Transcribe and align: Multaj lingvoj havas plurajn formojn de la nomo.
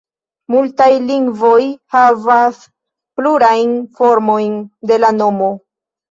Multaj 0.51 0.85
lingvoj 1.07 1.65
havas 1.95 2.57
plurajn 3.19 3.75
formojn 3.99 4.57
de 4.93 4.97
la 5.05 5.13
nomo. 5.19 5.51